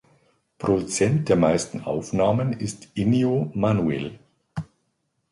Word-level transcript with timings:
Produzent 0.57 1.29
der 1.29 1.35
meisten 1.35 1.81
Aufnahmen 1.83 2.53
ist 2.53 2.87
Ennio 2.95 3.51
Manuel. 3.53 4.17